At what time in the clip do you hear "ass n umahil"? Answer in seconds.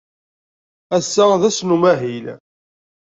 1.49-2.25